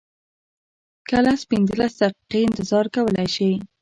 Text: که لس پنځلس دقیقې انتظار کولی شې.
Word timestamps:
که 1.07 1.17
لس 1.25 1.41
پنځلس 1.51 1.93
دقیقې 2.01 2.39
انتظار 2.47 2.85
کولی 2.95 3.27
شې. 3.35 3.51